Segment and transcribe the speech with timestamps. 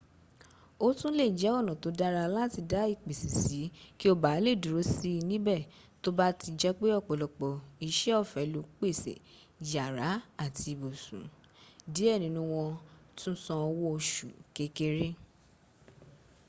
[0.85, 3.61] o tun le je ona to dara lati da ipese si
[3.97, 5.57] ki o baa le duro si nibe
[6.01, 7.47] to ba ti jepe opolopo
[7.87, 9.13] ise ofe lo pese
[9.71, 10.09] yara
[10.43, 11.25] ati ibiisun
[11.93, 12.71] die ninu won
[13.17, 15.07] tun san owo osu kekere